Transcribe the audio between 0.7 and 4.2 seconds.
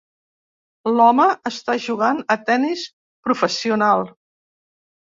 L"home està jugant a tenis professional.